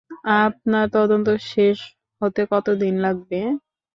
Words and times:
আপনার 0.43 0.85
তদন্ত 0.95 1.27
শেষ 1.51 1.77
হতে 2.21 2.41
কতদিন 2.51 2.93
লাগবে? 3.05 3.39